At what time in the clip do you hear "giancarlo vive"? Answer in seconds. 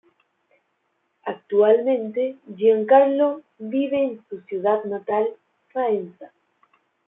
2.57-4.03